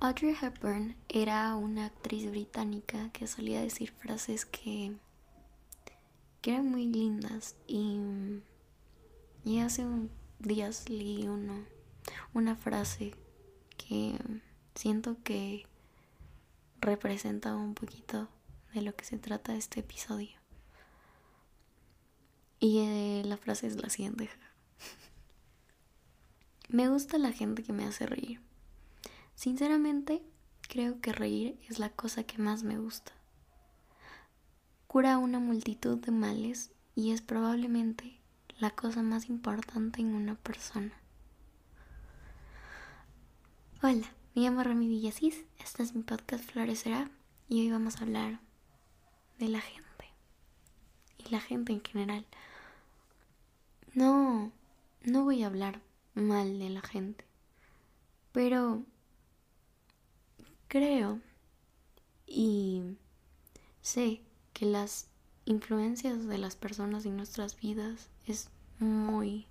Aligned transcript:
Audrey 0.00 0.32
Hepburn 0.40 0.94
era 1.08 1.56
una 1.56 1.86
actriz 1.86 2.30
británica 2.30 3.10
que 3.12 3.26
solía 3.26 3.60
decir 3.60 3.90
frases 3.90 4.46
que, 4.46 4.94
eran 6.44 6.70
muy 6.70 6.86
lindas 6.86 7.56
y, 7.66 7.98
y 9.44 9.58
hace 9.58 9.84
un, 9.84 10.08
días 10.38 10.88
leí 10.88 11.26
uno, 11.26 11.64
una 12.32 12.54
frase 12.54 13.12
que 13.76 14.16
siento 14.76 15.16
que 15.24 15.66
representa 16.80 17.56
un 17.56 17.74
poquito 17.74 18.28
de 18.72 18.82
lo 18.82 18.94
que 18.94 19.04
se 19.04 19.18
trata 19.18 19.56
este 19.56 19.80
episodio. 19.80 20.38
Y 22.60 22.78
eh, 22.78 23.22
la 23.26 23.36
frase 23.36 23.66
es 23.66 23.76
la 23.76 23.90
siguiente. 23.90 24.30
me 26.68 26.88
gusta 26.88 27.18
la 27.18 27.32
gente 27.32 27.64
que 27.64 27.72
me 27.72 27.84
hace 27.84 28.06
reír. 28.06 28.47
Sinceramente, 29.38 30.20
creo 30.62 31.00
que 31.00 31.12
reír 31.12 31.60
es 31.68 31.78
la 31.78 31.90
cosa 31.90 32.24
que 32.24 32.38
más 32.38 32.64
me 32.64 32.76
gusta. 32.76 33.12
Cura 34.88 35.16
una 35.18 35.38
multitud 35.38 35.96
de 35.96 36.10
males 36.10 36.72
y 36.96 37.12
es 37.12 37.22
probablemente 37.22 38.18
la 38.58 38.70
cosa 38.70 39.00
más 39.00 39.28
importante 39.28 40.00
en 40.00 40.12
una 40.12 40.34
persona. 40.34 40.92
Hola, 43.80 44.12
me 44.34 44.42
llamo 44.42 44.64
Rami 44.64 44.88
Villasís, 44.88 45.44
este 45.60 45.84
es 45.84 45.94
mi 45.94 46.02
podcast 46.02 46.42
Florecerá 46.42 47.08
y 47.48 47.60
hoy 47.60 47.70
vamos 47.70 47.98
a 47.98 48.02
hablar 48.02 48.40
de 49.38 49.50
la 49.50 49.60
gente 49.60 50.12
y 51.16 51.30
la 51.30 51.38
gente 51.38 51.72
en 51.72 51.84
general. 51.84 52.26
No, 53.94 54.50
no 55.04 55.22
voy 55.22 55.44
a 55.44 55.46
hablar 55.46 55.80
mal 56.14 56.58
de 56.58 56.70
la 56.70 56.82
gente, 56.82 57.24
pero 58.32 58.82
Creo 60.68 61.18
y 62.26 62.82
sé 63.80 64.20
que 64.52 64.66
las 64.66 65.06
influencias 65.46 66.26
de 66.26 66.36
las 66.36 66.56
personas 66.56 67.06
en 67.06 67.16
nuestras 67.16 67.58
vidas 67.58 68.10
es 68.26 68.50
muy, 68.78 69.46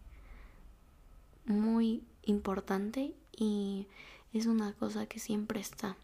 muy 1.45 2.03
importante 2.21 3.15
y 3.35 3.87
es 4.31 4.45
una 4.45 4.73
cosa 4.73 5.07
que 5.07 5.19
siempre 5.19 5.59
está. 5.59 5.97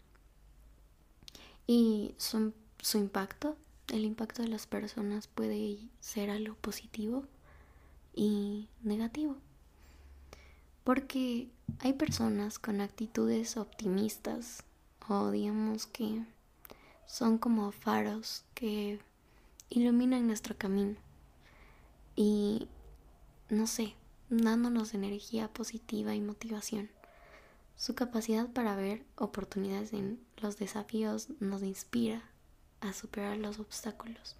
Y 1.68 2.16
su, 2.18 2.52
su 2.80 2.98
impacto, 2.98 3.56
el 3.92 4.04
impacto 4.04 4.42
de 4.42 4.48
las 4.48 4.66
personas 4.66 5.28
puede 5.28 5.78
ser 6.00 6.28
algo 6.28 6.56
positivo 6.56 7.24
y 8.14 8.68
negativo. 8.82 9.36
Porque 10.82 11.48
hay 11.78 11.92
personas 11.92 12.58
con 12.58 12.80
actitudes 12.80 13.56
optimistas 13.56 14.64
o 15.08 15.30
digamos 15.30 15.86
que 15.86 16.24
son 17.06 17.38
como 17.38 17.70
faros 17.72 18.44
que 18.54 19.00
iluminan 19.68 20.26
nuestro 20.26 20.56
camino 20.56 20.96
y 22.16 22.68
no 23.48 23.66
sé, 23.66 23.94
dándonos 24.30 24.94
energía 24.94 25.48
positiva 25.48 26.14
y 26.14 26.20
motivación. 26.20 26.90
Su 27.76 27.94
capacidad 27.94 28.48
para 28.52 28.76
ver 28.76 29.04
oportunidades 29.16 29.92
en 29.92 30.20
los 30.40 30.58
desafíos 30.58 31.28
nos 31.40 31.62
inspira 31.62 32.22
a 32.80 32.92
superar 32.92 33.36
los 33.36 33.58
obstáculos. 33.58 34.36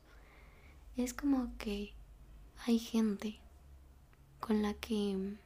Es 0.97 1.13
como 1.15 1.57
que 1.59 1.93
hay 2.67 2.79
gente 2.79 3.41
con 4.41 4.63
la 4.63 4.75
que, 4.75 5.37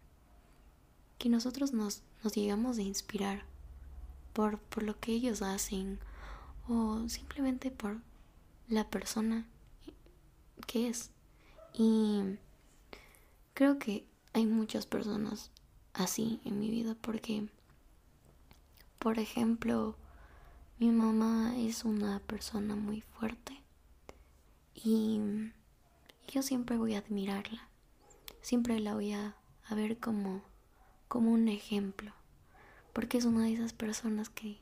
que 1.19 1.29
nosotros 1.29 1.73
nos, 1.73 2.03
nos 2.23 2.35
llegamos 2.35 2.79
a 2.79 2.83
inspirar 2.83 3.45
por, 4.39 4.85
lo 4.85 5.01
que 5.01 5.11
ellos 5.11 5.43
hacen 5.43 5.99
o 6.69 7.09
simplemente 7.09 7.73
por 7.73 7.99
la 8.69 8.89
persona 8.89 9.49
que 10.69 10.87
es. 10.87 11.11
Y 11.75 12.23
creo 13.53 13.81
que 13.81 14.07
hay 14.35 14.47
muchas 14.47 14.87
personas 14.87 15.51
así 15.93 16.41
en 16.45 16.61
mi 16.61 16.71
vida 16.71 16.95
porque, 17.01 17.49
por 19.01 19.19
ejemplo, 19.19 19.97
mi 20.79 20.93
mamá 20.93 21.59
es 21.59 21.85
una 21.85 22.21
persona 22.21 22.77
muy 22.77 23.01
fuerte 23.01 23.61
y 24.73 25.21
yo 26.29 26.43
siempre 26.43 26.77
voy 26.77 26.95
a 26.95 26.99
admirarla, 26.99 27.69
siempre 28.41 28.79
la 28.79 28.95
voy 28.95 29.15
a, 29.15 29.35
a 29.65 29.75
ver 29.75 29.99
como, 29.99 30.43
como 31.09 31.33
un 31.33 31.49
ejemplo 31.49 32.13
porque 32.93 33.19
es 33.19 33.25
una 33.25 33.45
de 33.45 33.55
esas 33.55 33.73
personas 33.73 34.29
que, 34.29 34.61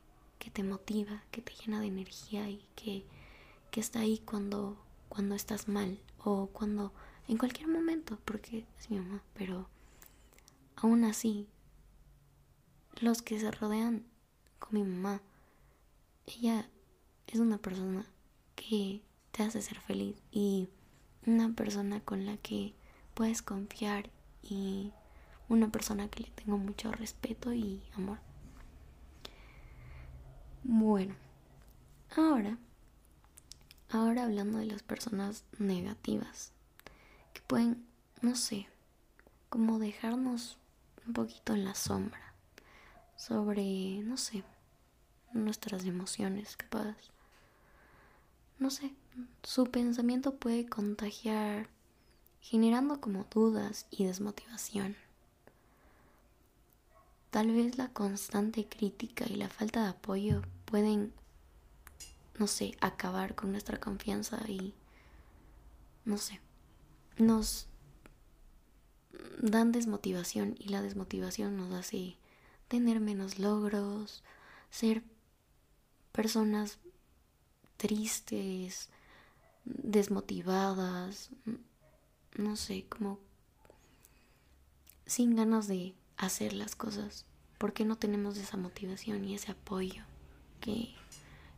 te 0.53 0.63
motiva, 0.63 1.23
que 1.29 1.41
te 1.41 1.53
llena 1.53 1.81
de 1.81 1.87
energía 1.87 2.49
y 2.49 2.65
que, 2.75 3.05
está 3.73 3.99
ahí 3.99 4.17
cuando, 4.25 4.75
cuando 5.07 5.35
estás 5.35 5.67
mal 5.67 5.99
o 6.17 6.47
cuando 6.47 6.91
en 7.27 7.37
cualquier 7.37 7.67
momento, 7.67 8.17
porque 8.25 8.65
es 8.79 8.89
mi 8.89 8.97
mamá, 8.97 9.21
pero 9.35 9.69
aún 10.75 11.03
así, 11.03 11.47
los 12.99 13.21
que 13.21 13.39
se 13.39 13.51
rodean 13.51 14.03
con 14.57 14.79
mi 14.79 14.83
mamá, 14.83 15.21
ella 16.25 16.67
es 17.27 17.39
una 17.39 17.59
persona 17.59 18.07
que 18.55 19.03
te 19.31 19.43
hace 19.43 19.61
ser 19.61 19.79
feliz 19.79 20.15
y 20.31 20.69
una 21.25 21.53
persona 21.53 21.99
con 21.99 22.25
la 22.25 22.37
que 22.37 22.73
puedes 23.13 23.41
confiar 23.41 24.09
y 24.41 24.91
una 25.49 25.69
persona 25.69 26.09
que 26.09 26.23
le 26.23 26.31
tengo 26.31 26.57
mucho 26.57 26.91
respeto 26.91 27.53
y 27.53 27.81
amor. 27.95 28.19
Bueno, 30.63 31.15
ahora, 32.15 32.57
ahora 33.89 34.23
hablando 34.23 34.57
de 34.57 34.65
las 34.65 34.83
personas 34.83 35.45
negativas, 35.59 36.51
que 37.33 37.41
pueden, 37.41 37.85
no 38.21 38.35
sé, 38.35 38.67
como 39.49 39.79
dejarnos 39.79 40.57
un 41.05 41.13
poquito 41.13 41.53
en 41.53 41.63
la 41.63 41.75
sombra 41.75 42.33
sobre, 43.15 43.99
no 44.03 44.17
sé, 44.17 44.43
nuestras 45.33 45.85
emociones, 45.85 46.57
capaz. 46.57 46.95
No 48.59 48.69
sé, 48.71 48.93
su 49.43 49.65
pensamiento 49.65 50.35
puede 50.35 50.67
contagiar 50.67 51.69
generando 52.41 52.99
como 52.99 53.25
dudas 53.29 53.85
y 53.89 54.05
desmotivación. 54.05 54.95
Tal 57.37 57.51
vez 57.51 57.77
la 57.77 57.89
constante 57.89 58.67
crítica 58.67 59.23
y 59.29 59.35
la 59.35 59.47
falta 59.47 59.83
de 59.83 59.89
apoyo 59.89 60.41
pueden, 60.65 61.13
no 62.39 62.47
sé, 62.47 62.75
acabar 62.81 63.35
con 63.35 63.51
nuestra 63.51 63.79
confianza 63.79 64.39
y, 64.47 64.73
no 66.03 66.17
sé, 66.17 66.41
nos 67.19 67.67
dan 69.39 69.71
desmotivación 69.71 70.55
y 70.57 70.69
la 70.69 70.81
desmotivación 70.81 71.57
nos 71.57 71.71
hace 71.73 72.17
tener 72.69 72.99
menos 72.99 73.37
logros, 73.37 74.23
ser 74.71 75.03
personas 76.13 76.79
tristes, 77.77 78.89
desmotivadas, 79.63 81.29
no 82.35 82.55
sé, 82.55 82.87
como 82.89 83.19
sin 85.05 85.35
ganas 85.35 85.67
de 85.67 85.93
hacer 86.17 86.53
las 86.53 86.75
cosas? 86.75 87.25
¿Por 87.57 87.73
qué 87.73 87.85
no 87.85 87.97
tenemos 87.97 88.37
esa 88.37 88.57
motivación 88.57 89.25
y 89.25 89.35
ese 89.35 89.51
apoyo 89.51 90.03
que, 90.59 90.93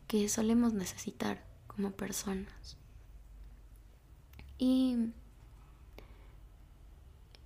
que 0.06 0.28
solemos 0.28 0.72
necesitar 0.72 1.44
como 1.66 1.90
personas? 1.92 2.76
Y 4.58 5.12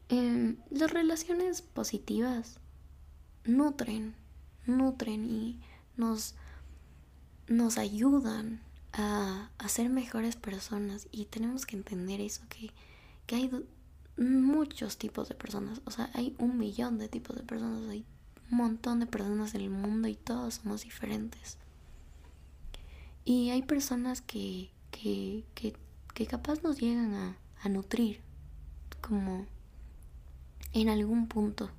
em, 0.08 0.56
las 0.70 0.91
relaciones 0.91 1.62
positivas 1.62 2.58
nutren, 3.44 4.14
nutren 4.66 5.25
y 5.25 5.60
nos, 5.96 6.34
nos 7.46 7.78
ayudan 7.78 8.60
a, 8.93 9.50
a, 9.58 9.69
ser 9.69 9.88
mejores 9.88 10.37
personas 10.37 11.08
y 11.10 11.26
tenemos 11.26 11.67
que 11.67 11.76
entender 11.76 12.20
eso, 12.20 12.43
que, 12.49 12.70
que 13.26 13.37
hay 13.37 13.50
muchos 14.16 14.96
tipos 14.96 15.28
de 15.28 15.34
personas. 15.34 15.81
O 15.84 15.90
sea, 15.90 16.11
hay 16.14 16.34
un 16.38 16.58
millón 16.58 16.99
de 16.99 17.08
tipos 17.08 17.37
de 17.37 17.43
personas. 17.43 17.88
Hay 17.88 18.05
un 18.50 18.58
montón 18.58 19.00
de 19.00 19.06
personas 19.06 19.55
en 19.55 19.62
el 19.62 19.70
mundo 19.70 20.08
y 20.08 20.16
todos 20.16 20.55
somos 20.55 20.82
diferentes. 20.84 21.58
Y 23.25 23.50
hay 23.50 23.62
personas 23.62 24.20
que, 24.20 24.70
que, 24.90 25.44
que, 25.55 25.75
que 26.12 26.26
capaz 26.26 26.62
nos 26.62 26.78
llegan 26.78 27.14
a, 27.14 27.38
a 27.62 27.69
nutrir 27.69 28.20
como 29.00 29.46
en 30.72 30.88
algún 30.88 31.28
punto. 31.28 31.70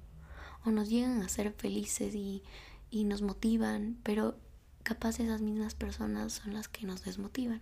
O 0.66 0.72
nos 0.72 0.90
llegan 0.90 1.22
a 1.22 1.30
ser 1.30 1.54
felices 1.54 2.16
y, 2.16 2.44
y 2.90 3.04
nos 3.04 3.22
motivan. 3.22 3.98
Pero 4.04 4.36
capaz 4.84 5.20
esas 5.20 5.42
mismas 5.42 5.76
personas 5.76 6.34
son 6.34 6.54
las 6.54 6.68
que 6.68 6.86
nos 6.86 7.04
desmotivan. 7.04 7.62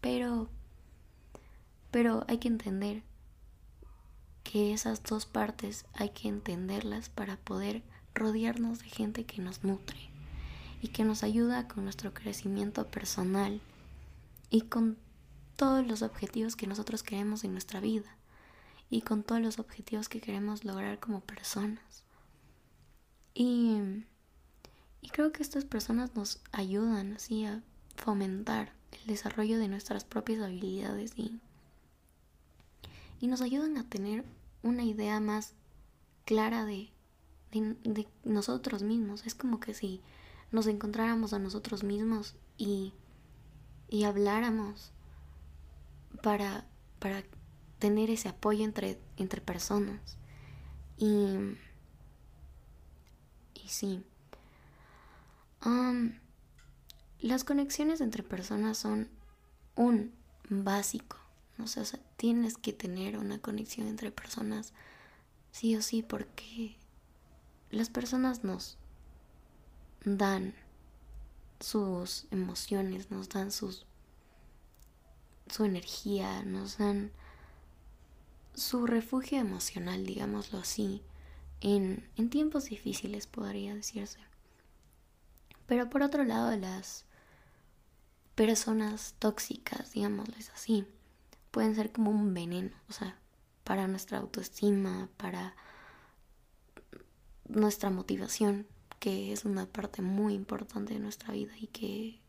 Pero, 0.00 0.48
pero 1.90 2.24
hay 2.28 2.38
que 2.38 2.48
entender 2.48 3.02
que 4.52 4.72
esas 4.72 5.02
dos 5.02 5.26
partes 5.26 5.86
hay 5.92 6.10
que 6.10 6.28
entenderlas 6.28 7.08
para 7.08 7.36
poder 7.36 7.82
rodearnos 8.14 8.78
de 8.78 8.86
gente 8.86 9.24
que 9.24 9.42
nos 9.42 9.64
nutre 9.64 9.98
y 10.80 10.88
que 10.88 11.04
nos 11.04 11.24
ayuda 11.24 11.66
con 11.66 11.84
nuestro 11.84 12.14
crecimiento 12.14 12.86
personal 12.86 13.60
y 14.48 14.62
con 14.62 14.96
todos 15.56 15.84
los 15.84 16.02
objetivos 16.02 16.54
que 16.54 16.68
nosotros 16.68 17.02
queremos 17.02 17.42
en 17.42 17.52
nuestra 17.52 17.80
vida 17.80 18.16
y 18.88 19.02
con 19.02 19.24
todos 19.24 19.40
los 19.40 19.58
objetivos 19.58 20.08
que 20.08 20.20
queremos 20.20 20.64
lograr 20.64 21.00
como 21.00 21.20
personas. 21.20 22.04
Y, 23.34 23.78
y 25.00 25.08
creo 25.10 25.32
que 25.32 25.42
estas 25.42 25.64
personas 25.64 26.14
nos 26.14 26.40
ayudan 26.52 27.14
así 27.14 27.44
a 27.44 27.62
fomentar 27.96 28.72
el 28.92 29.06
desarrollo 29.08 29.58
de 29.58 29.68
nuestras 29.68 30.04
propias 30.04 30.40
habilidades 30.40 31.12
y, 31.16 31.40
y 33.20 33.26
nos 33.26 33.40
ayudan 33.40 33.76
a 33.76 33.88
tener 33.88 34.24
una 34.66 34.84
idea 34.84 35.20
más 35.20 35.54
clara 36.24 36.64
de, 36.64 36.92
nosotros 38.24 38.82
mismos. 38.82 39.26
Es 39.26 39.34
como 39.34 39.60
que 39.60 39.72
si 39.72 40.02
nos 40.50 40.66
encontráramos 40.66 41.32
a 41.32 41.38
nosotros 41.38 41.84
mismos 41.84 42.36
y, 42.58 42.92
y 43.88 44.04
habláramos 44.04 44.92
para, 46.22 46.66
para 46.98 47.22
tener 47.78 48.10
ese 48.10 48.28
apoyo 48.28 48.64
entre, 48.64 49.00
entre 49.16 49.40
personas. 49.40 50.18
Y, 50.98 51.56
y 53.54 53.68
sí. 53.68 54.04
Las 57.20 57.42
conexiones 57.42 58.00
entre 58.00 58.22
personas 58.22 58.78
son 58.78 59.08
un 59.74 60.12
básico. 60.48 61.16
O 61.58 61.66
sea, 61.66 61.84
tienes 62.16 62.56
que 62.56 62.72
tener 62.72 63.18
una 63.18 63.38
conexión 63.38 63.88
entre 63.88 64.10
personas 64.10 64.72
sí 65.52 65.74
o 65.76 65.82
sí 65.82 66.02
porque 66.02 66.76
las 67.70 67.88
personas 67.88 68.44
nos 68.44 68.76
dan 70.04 70.54
sus 71.60 72.26
emociones, 72.30 73.10
nos 73.10 73.28
dan 73.28 73.50
sus 73.50 73.86
su 75.48 75.64
energía, 75.64 76.42
nos 76.42 76.78
dan 76.78 77.12
su 78.54 78.86
refugio 78.86 79.38
emocional, 79.38 80.04
digámoslo 80.04 80.58
así, 80.58 81.02
en, 81.60 82.08
en 82.16 82.30
tiempos 82.30 82.66
difíciles 82.66 83.26
podría 83.26 83.74
decirse. 83.74 84.18
Pero 85.66 85.88
por 85.88 86.02
otro 86.02 86.24
lado, 86.24 86.56
las 86.56 87.04
personas 88.34 89.14
tóxicas, 89.18 89.92
digámosles 89.92 90.50
así, 90.50 90.86
pueden 91.56 91.74
ser 91.74 91.90
como 91.90 92.10
un 92.10 92.34
veneno, 92.34 92.76
o 92.90 92.92
sea, 92.92 93.18
para 93.64 93.88
nuestra 93.88 94.18
autoestima, 94.18 95.08
para 95.16 95.56
nuestra 97.48 97.88
motivación, 97.88 98.66
que 99.00 99.32
es 99.32 99.46
una 99.46 99.64
parte 99.64 100.02
muy 100.02 100.34
importante 100.34 100.92
de 100.92 101.00
nuestra 101.00 101.32
vida 101.32 101.54
y 101.56 101.68
que, 101.68 102.20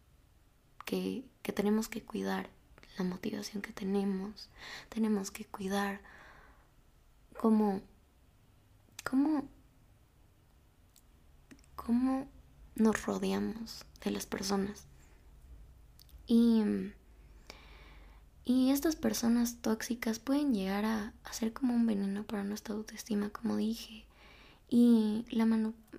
que, 0.85 1.51
tenemos 1.51 1.89
que 1.89 2.05
cuidar 2.05 2.49
la 2.97 3.03
motivación 3.03 3.61
que 3.61 3.73
tenemos, 3.73 4.49
tenemos 4.87 5.29
que 5.29 5.43
cuidar 5.43 5.99
cómo, 7.37 7.81
cómo, 9.03 9.49
cómo 11.75 12.29
nos 12.75 13.05
rodeamos 13.05 13.83
de 14.05 14.11
las 14.11 14.25
personas. 14.25 14.87
Y, 16.27 16.93
y 18.49 18.71
estas 18.71 18.95
personas 18.95 19.57
tóxicas 19.61 20.19
pueden 20.19 20.53
llegar 20.53 20.85
a, 20.85 21.13
a, 21.25 21.33
ser 21.33 21.51
como 21.51 21.75
un 21.75 21.85
veneno 21.85 22.23
para 22.23 22.45
nuestra 22.45 22.75
autoestima, 22.75 23.29
como 23.29 23.57
dije. 23.57 24.05
Y 24.69 25.25
la 25.29 25.45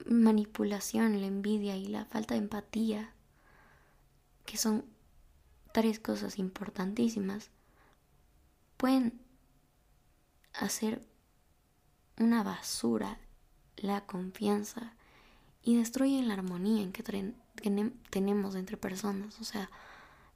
manipulación, 0.07 1.21
la 1.21 1.27
envidia 1.27 1.77
y 1.77 1.89
la 1.89 2.07
falta 2.07 2.33
de 2.33 2.41
empatía, 2.41 3.13
que 4.47 4.57
son 4.57 4.87
tres 5.75 6.01
cosas 6.01 6.39
importantísimas, 6.39 7.51
pueden 8.79 9.21
hacer 10.55 11.07
una 12.17 12.43
basura 12.43 13.19
la 13.77 14.07
confianza 14.07 14.95
y 15.63 15.77
destruyen 15.77 16.29
la 16.29 16.35
armonía 16.35 16.83
en 16.83 16.93
que 16.93 17.03
tenemos 18.09 18.55
entre 18.55 18.79
personas, 18.79 19.39
o 19.39 19.45
sea, 19.45 19.69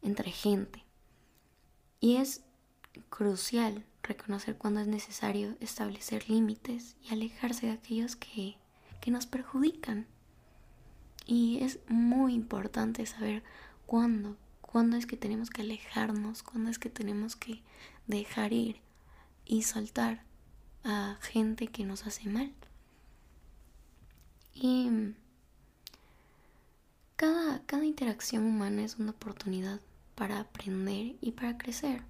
entre 0.02 0.30
gente. 0.30 0.84
Y 2.02 2.16
es 2.16 2.42
crucial 3.10 3.86
reconocer 4.02 4.58
cuando 4.58 4.80
es 4.80 4.88
necesario 4.88 5.54
establecer 5.60 6.28
límites 6.28 6.96
y 7.00 7.12
alejarse 7.12 7.66
de 7.66 7.72
aquellos 7.72 8.16
que, 8.16 8.56
que 9.00 9.12
nos 9.12 9.26
perjudican. 9.26 10.08
Y 11.26 11.62
es 11.62 11.78
muy 11.86 12.34
importante 12.34 13.06
saber 13.06 13.44
cuándo, 13.86 14.36
cuándo 14.60 14.96
es 14.96 15.06
que 15.06 15.16
tenemos 15.16 15.48
que 15.48 15.62
alejarnos, 15.62 16.42
cuándo 16.42 16.70
es 16.70 16.80
que 16.80 16.90
tenemos 16.90 17.36
que 17.36 17.62
dejar 18.08 18.52
ir 18.52 18.80
y 19.44 19.62
soltar 19.62 20.24
a 20.82 21.18
gente 21.20 21.68
que 21.68 21.84
nos 21.84 22.04
hace 22.04 22.28
mal. 22.28 22.52
Y 24.54 24.90
cada, 27.14 27.64
cada 27.64 27.84
interacción 27.84 28.44
humana 28.44 28.82
es 28.82 28.96
una 28.96 29.12
oportunidad 29.12 29.80
para 30.14 30.40
aprender 30.40 31.16
y 31.20 31.32
para 31.32 31.58
crecer, 31.58 32.02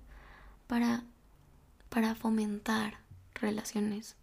para, 0.66 1.04
para 1.88 2.14
fomentar 2.14 2.98
relaciones 3.34 4.16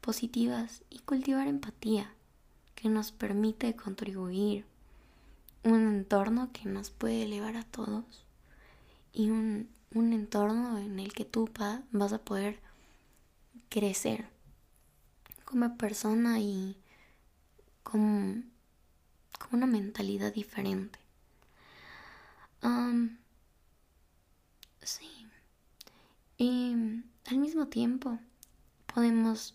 positivas 0.00 0.82
y 0.90 0.98
cultivar 1.00 1.48
empatía 1.48 2.12
que 2.74 2.88
nos 2.88 3.12
permite 3.12 3.76
contribuir 3.76 4.66
un 5.62 5.88
entorno 5.88 6.50
que 6.52 6.68
nos 6.68 6.90
puede 6.90 7.22
elevar 7.22 7.56
a 7.56 7.62
todos 7.64 8.04
y 9.12 9.30
un, 9.30 9.68
un 9.94 10.12
entorno 10.12 10.78
en 10.78 10.98
el 10.98 11.12
que 11.12 11.24
tú 11.24 11.48
vas 11.92 12.12
a 12.12 12.18
poder 12.18 12.58
crecer 13.68 14.28
como 15.44 15.76
persona 15.76 16.40
y 16.40 16.76
con, 17.82 18.50
una 19.52 19.66
mentalidad 19.66 20.32
diferente. 20.32 20.98
Sí. 24.84 25.26
Y 26.36 26.74
al 27.26 27.38
mismo 27.38 27.68
tiempo 27.68 28.18
podemos 28.92 29.54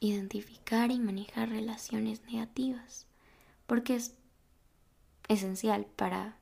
identificar 0.00 0.90
y 0.90 0.98
manejar 0.98 1.48
relaciones 1.48 2.22
negativas 2.22 3.06
porque 3.68 3.96
es 3.96 4.14
esencial 5.28 5.86
para 5.96 6.36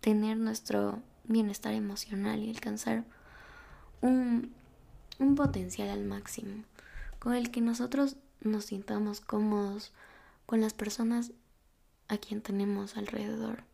tener 0.00 0.36
nuestro 0.36 1.02
bienestar 1.24 1.74
emocional 1.74 2.40
y 2.40 2.50
alcanzar 2.50 3.04
un, 4.00 4.54
un 5.18 5.34
potencial 5.34 5.88
al 5.88 6.04
máximo, 6.04 6.64
con 7.18 7.34
el 7.34 7.50
que 7.50 7.60
nosotros 7.60 8.16
nos 8.40 8.66
sintamos 8.66 9.20
cómodos 9.20 9.92
con 10.46 10.60
las 10.60 10.74
personas 10.74 11.32
a 12.08 12.18
quien 12.18 12.40
tenemos 12.40 12.96
alrededor. 12.96 13.64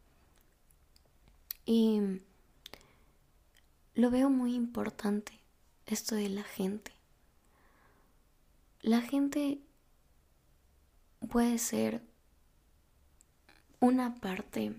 Y 1.67 2.23
lo 4.01 4.11
veo 4.11 4.31
muy 4.31 4.55
importante 4.55 5.39
esto 5.85 6.15
de 6.15 6.31
la 6.31 6.43
gente. 6.43 6.93
La 8.81 9.03
gente 9.03 9.59
puede 11.29 11.59
ser 11.59 12.01
una 13.79 14.15
parte 14.15 14.75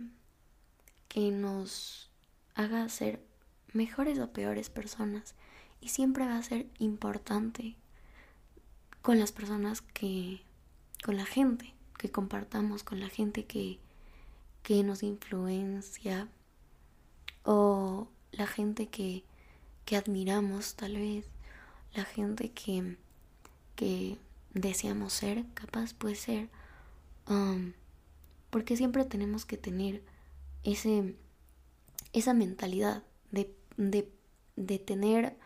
que 1.08 1.30
nos 1.30 2.10
haga 2.56 2.90
ser 2.90 3.24
mejores 3.74 4.18
o 4.18 4.34
peores 4.34 4.72
personas 4.72 5.36
y 5.82 5.90
siempre 5.90 6.26
va 6.26 6.40
a 6.40 6.44
ser 6.44 6.66
importante 6.80 7.76
con 9.04 9.20
las 9.20 9.32
personas 9.32 9.84
que, 9.84 10.42
con 11.04 11.16
la 11.16 11.26
gente 11.26 11.76
que 12.00 12.10
compartamos, 12.10 12.84
con 12.84 13.00
la 13.00 13.10
gente 13.10 13.46
que, 13.46 13.78
que 14.64 14.84
nos 14.84 15.04
influencia 15.04 16.28
o 17.44 18.08
la 18.32 18.48
gente 18.48 18.88
que, 18.88 19.24
que 19.86 19.98
admiramos 19.98 20.76
tal 20.76 20.96
vez, 20.96 21.26
la 21.94 22.06
gente 22.06 22.52
que, 22.52 22.98
que 23.76 24.18
deseamos 24.54 25.14
ser, 25.14 25.46
capaz 25.54 25.94
puede 25.94 26.16
ser, 26.16 26.50
um, 27.30 27.74
porque 28.50 28.78
siempre 28.78 29.06
tenemos 29.06 29.46
que 29.46 29.58
tener 29.58 30.04
ese, 30.64 31.16
esa 32.14 32.34
mentalidad 32.34 33.04
de, 33.32 33.54
de, 33.78 34.12
de 34.56 34.80
tener 34.80 35.38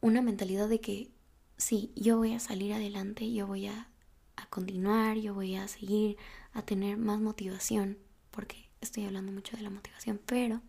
una 0.00 0.20
mentalidad 0.20 0.68
de 0.68 0.80
que 0.80 1.10
sí, 1.56 1.92
yo 1.96 2.18
voy 2.18 2.34
a 2.34 2.40
salir 2.40 2.72
adelante, 2.72 3.32
yo 3.32 3.46
voy 3.46 3.66
a, 3.66 3.88
a, 4.36 4.46
continuar, 4.46 5.16
yo 5.16 5.34
voy 5.34 5.54
a 5.56 5.68
seguir, 5.68 6.16
a 6.52 6.62
tener 6.62 6.98
más 6.98 7.20
motivación, 7.20 7.98
porque 8.30 8.68
estoy 8.80 9.04
hablando 9.04 9.32
mucho 9.32 9.56
de 9.56 9.62
la 9.62 9.70
motivación, 9.70 10.20
pero 10.26 10.60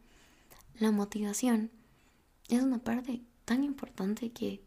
la 0.78 0.92
motivación 0.92 1.72
es 2.50 2.62
una 2.64 2.80
parte 2.80 3.22
tan 3.46 3.64
importante 3.64 4.32
que, 4.32 4.62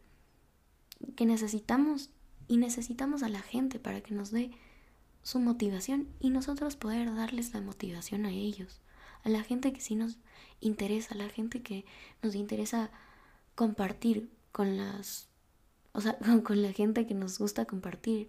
que 1.17 1.27
necesitamos 1.27 2.11
y 2.47 2.57
necesitamos 2.57 3.23
a 3.23 3.29
la 3.29 3.41
gente 3.41 3.79
para 3.79 4.01
que 4.01 4.15
nos 4.15 4.31
dé 4.31 4.51
su 5.23 5.39
motivación 5.41 6.09
y 6.21 6.31
nosotros 6.31 6.77
poder 6.77 7.15
darles 7.15 7.53
la 7.53 7.61
motivación 7.61 8.25
a 8.25 8.31
ellos, 8.31 8.81
a 9.25 9.29
la 9.29 9.43
gente 9.43 9.73
que 9.73 9.81
sí 9.81 9.95
nos 9.95 10.19
interesa, 10.61 11.15
a 11.15 11.19
la 11.19 11.29
gente 11.29 11.63
que 11.63 11.85
nos 12.23 12.35
interesa 12.35 12.91
compartir 13.55 14.31
con 14.53 14.77
las, 14.77 15.29
o 15.93 16.01
sea, 16.01 16.19
con 16.45 16.63
la 16.63 16.73
gente 16.73 17.07
que 17.07 17.15
nos 17.15 17.39
gusta 17.39 17.67
compartir, 17.67 18.29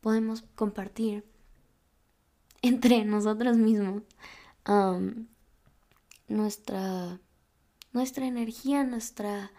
podemos 0.00 0.42
compartir 0.54 1.24
entre 2.62 3.04
nosotros 3.04 3.56
mismos 3.56 4.02
nuestra, 6.28 7.20
nuestra 7.92 8.26
energía, 8.26 8.84
nuestra, 8.84 9.52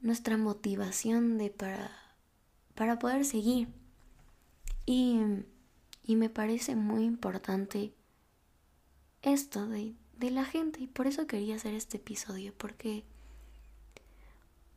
nuestra 0.00 0.36
motivación 0.36 1.38
de 1.38 1.50
para, 1.50 1.90
para 2.74 2.98
poder 2.98 3.24
seguir. 3.24 3.68
Y, 4.86 5.20
y 6.02 6.16
me 6.16 6.30
parece 6.30 6.76
muy 6.76 7.04
importante 7.04 7.92
esto 9.22 9.66
de, 9.66 9.94
de 10.16 10.30
la 10.30 10.44
gente 10.44 10.80
y 10.80 10.86
por 10.86 11.06
eso 11.06 11.26
quería 11.26 11.56
hacer 11.56 11.74
este 11.74 11.98
episodio, 11.98 12.54
porque 12.56 13.04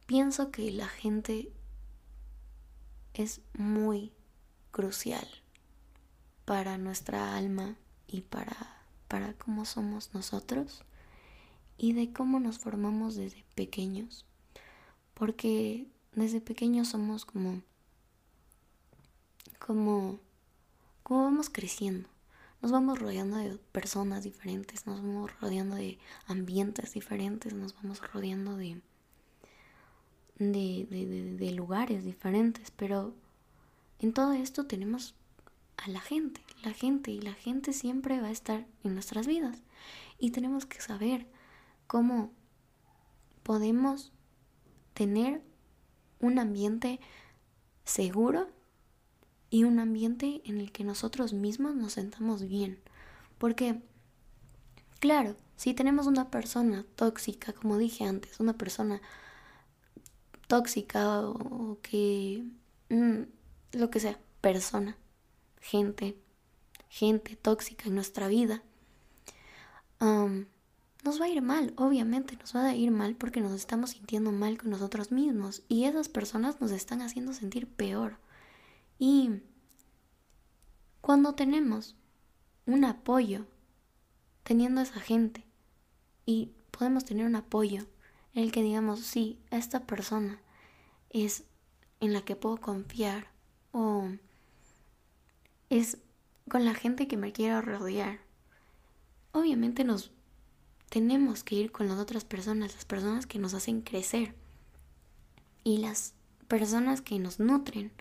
pienso 0.05 0.51
que 0.51 0.71
la 0.71 0.87
gente 0.87 1.51
es 3.13 3.41
muy 3.53 4.11
crucial 4.71 5.27
para 6.45 6.77
nuestra 6.77 7.35
alma 7.35 7.75
y 8.07 8.21
para, 8.21 8.55
para 9.07 9.33
cómo 9.33 9.65
somos 9.65 10.13
nosotros 10.13 10.83
y 11.81 11.93
de 11.93 12.13
cómo 12.13 12.39
nos 12.39 12.59
formamos 12.59 13.15
desde 13.15 13.43
pequeños. 13.55 14.27
Porque 15.15 15.87
desde 16.13 16.39
pequeños 16.39 16.89
somos 16.89 17.25
como 17.25 17.63
como 19.57 20.19
como 21.01 21.23
vamos 21.23 21.49
creciendo. 21.49 22.07
Nos 22.61 22.71
vamos 22.71 22.99
rodeando 22.99 23.37
de 23.37 23.57
personas 23.71 24.23
diferentes, 24.23 24.85
nos 24.85 25.01
vamos 25.01 25.31
rodeando 25.39 25.75
de 25.75 25.97
ambientes 26.27 26.93
diferentes, 26.93 27.51
nos 27.55 27.73
vamos 27.73 27.99
rodeando 28.13 28.55
de 28.57 28.79
de, 30.37 30.85
de, 30.87 31.35
de 31.35 31.51
lugares 31.51 32.05
diferentes, 32.05 32.69
pero 32.69 33.15
en 33.97 34.13
todo 34.13 34.33
esto 34.33 34.67
tenemos 34.67 35.15
a 35.77 35.89
la 35.89 35.99
gente, 35.99 36.41
la 36.63 36.73
gente, 36.73 37.09
y 37.09 37.21
la 37.21 37.33
gente 37.33 37.73
siempre 37.73 38.21
va 38.21 38.27
a 38.27 38.31
estar 38.31 38.67
en 38.83 38.93
nuestras 38.93 39.25
vidas. 39.25 39.63
Y 40.19 40.29
tenemos 40.29 40.67
que 40.67 40.79
saber 40.79 41.25
cómo 41.91 42.31
podemos 43.43 44.13
tener 44.93 45.41
un 46.21 46.39
ambiente 46.39 47.01
seguro 47.83 48.47
y 49.49 49.65
un 49.65 49.77
ambiente 49.77 50.41
en 50.45 50.61
el 50.61 50.71
que 50.71 50.85
nosotros 50.85 51.33
mismos 51.33 51.75
nos 51.75 51.91
sentamos 51.91 52.47
bien. 52.47 52.79
Porque, 53.37 53.81
claro, 55.01 55.35
si 55.57 55.73
tenemos 55.73 56.07
una 56.07 56.31
persona 56.31 56.85
tóxica, 56.95 57.51
como 57.51 57.77
dije 57.77 58.05
antes, 58.05 58.39
una 58.39 58.53
persona 58.53 59.01
tóxica 60.47 61.19
o, 61.27 61.77
que... 61.81 62.45
Mm, 62.87 63.23
lo 63.73 63.89
que 63.89 63.99
sea, 63.99 64.17
persona, 64.39 64.95
gente, 65.59 66.15
gente 66.87 67.35
tóxica 67.35 67.89
en 67.89 67.95
nuestra 67.95 68.29
vida, 68.29 68.63
nos 71.03 71.19
va 71.19 71.25
a 71.25 71.29
ir 71.29 71.41
mal, 71.41 71.73
obviamente 71.77 72.37
nos 72.37 72.55
va 72.55 72.65
a 72.65 72.75
ir 72.75 72.91
mal 72.91 73.15
porque 73.15 73.41
nos 73.41 73.53
estamos 73.53 73.91
sintiendo 73.91 74.31
mal 74.31 74.57
con 74.57 74.69
nosotros 74.69 75.11
mismos 75.11 75.63
y 75.67 75.85
esas 75.85 76.09
personas 76.09 76.61
nos 76.61 76.71
están 76.71 77.01
haciendo 77.01 77.33
sentir 77.33 77.67
peor. 77.67 78.17
Y 78.99 79.41
cuando 81.01 81.33
tenemos 81.33 81.95
un 82.65 82.85
apoyo, 82.85 83.45
teniendo 84.43 84.81
esa 84.81 84.99
gente, 84.99 85.45
y 86.25 86.51
podemos 86.69 87.03
tener 87.03 87.25
un 87.25 87.35
apoyo 87.35 87.87
en 88.33 88.43
el 88.43 88.51
que 88.51 88.61
digamos, 88.61 88.99
sí, 88.99 89.39
esta 89.49 89.81
persona 89.85 90.39
es 91.09 91.43
en 91.99 92.13
la 92.13 92.21
que 92.21 92.35
puedo 92.35 92.57
confiar 92.57 93.27
o 93.71 94.09
es 95.69 95.97
con 96.49 96.65
la 96.65 96.73
gente 96.73 97.07
que 97.07 97.17
me 97.17 97.31
quiero 97.31 97.61
rodear. 97.61 98.19
Obviamente 99.31 99.83
nos 99.83 100.11
tenemos 100.91 101.45
que 101.45 101.55
ir 101.55 101.71
con 101.71 101.87
las 101.87 101.97
otras 101.97 102.25
personas, 102.25 102.75
las 102.75 102.83
personas 102.83 103.25
que 103.25 103.39
nos 103.39 103.53
hacen 103.53 103.79
crecer 103.79 104.35
y 105.63 105.77
las 105.77 106.15
personas 106.49 106.99
que 106.99 107.17
nos 107.17 107.39
nutren. 107.39 107.93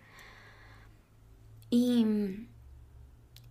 Y, 1.70 2.48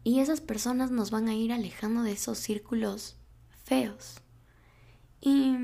y 0.04 0.20
esas 0.20 0.42
personas 0.42 0.92
nos 0.92 1.10
van 1.10 1.30
a 1.30 1.36
ir 1.36 1.54
alejando 1.54 2.04
de 2.04 2.12
esos 2.12 2.38
círculos 2.38 3.16
feos. 3.64 4.18
Y 5.22 5.56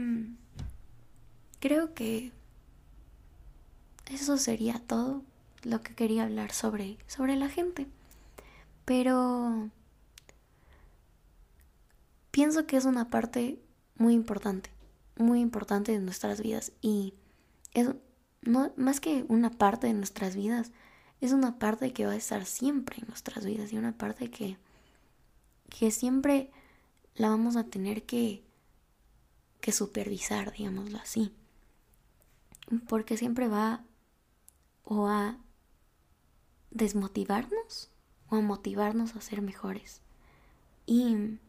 creo 1.59 1.93
que 1.93 2.31
eso 4.05 4.37
sería 4.37 4.79
todo 4.79 5.21
lo 5.63 5.81
que 5.81 5.95
quería 5.95 6.23
hablar 6.23 6.53
sobre, 6.53 6.97
sobre 7.07 7.35
la 7.35 7.49
gente. 7.49 7.87
Pero 8.85 9.69
pienso 12.31 12.65
que 12.65 12.77
es 12.77 12.85
una 12.85 13.09
parte 13.09 13.59
muy 13.97 14.13
importante, 14.13 14.69
muy 15.17 15.39
importante 15.39 15.91
de 15.91 15.99
nuestras 15.99 16.41
vidas 16.41 16.71
y 16.81 17.13
es 17.73 17.89
no, 18.41 18.71
más 18.77 18.99
que 18.99 19.25
una 19.27 19.49
parte 19.49 19.87
de 19.87 19.93
nuestras 19.93 20.35
vidas, 20.35 20.71
es 21.19 21.31
una 21.31 21.57
parte 21.57 21.93
que 21.93 22.05
va 22.05 22.11
a 22.13 22.17
estar 22.17 22.45
siempre 22.45 22.97
en 22.99 23.07
nuestras 23.07 23.45
vidas 23.45 23.73
y 23.73 23.77
una 23.77 23.97
parte 23.97 24.29
que, 24.29 24.57
que 25.69 25.91
siempre 25.91 26.51
la 27.15 27.29
vamos 27.29 27.55
a 27.55 27.65
tener 27.65 28.03
que, 28.03 28.43
que 29.61 29.71
supervisar, 29.71 30.53
digámoslo 30.53 30.97
así. 30.99 31.33
Porque 32.87 33.17
siempre 33.17 33.47
va 33.47 33.83
o 34.83 35.07
a 35.07 35.37
desmotivarnos 36.71 37.89
o 38.29 38.35
a 38.35 38.41
motivarnos 38.41 39.15
a 39.15 39.21
ser 39.21 39.41
mejores. 39.41 40.01
Y 40.85 41.39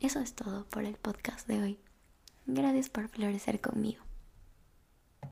eso 0.00 0.20
es 0.20 0.34
todo 0.34 0.66
por 0.66 0.84
el 0.84 0.96
podcast 0.96 1.46
de 1.46 1.62
hoy. 1.62 1.78
Gracias 2.46 2.88
por 2.88 3.08
florecer 3.08 3.60
conmigo. 3.60 4.07